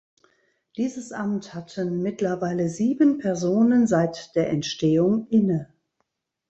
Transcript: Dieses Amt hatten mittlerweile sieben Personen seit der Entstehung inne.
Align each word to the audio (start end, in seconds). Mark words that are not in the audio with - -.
Dieses 0.77 1.11
Amt 1.11 1.53
hatten 1.53 2.01
mittlerweile 2.01 2.69
sieben 2.69 3.19
Personen 3.19 3.85
seit 3.85 4.33
der 4.35 4.49
Entstehung 4.49 5.27
inne. 5.29 5.71